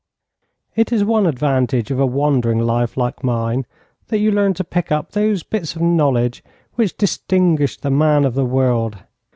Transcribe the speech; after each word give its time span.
It 0.75 0.91
is 0.91 1.03
one 1.03 1.27
advantage 1.27 1.91
of 1.91 1.99
a 1.99 2.07
wandering 2.07 2.57
life 2.57 2.97
like 2.97 3.23
mine, 3.23 3.67
that 4.07 4.17
you 4.17 4.31
learn 4.31 4.55
to 4.55 4.63
pick 4.63 4.91
up 4.91 5.11
those 5.11 5.43
bits 5.43 5.75
of 5.75 5.83
knowledge 5.83 6.43
which 6.73 6.97
distinguish 6.97 7.77
the 7.77 7.91
man 7.91 8.25
of 8.25 8.33
the 8.33 8.43
world. 8.45 8.97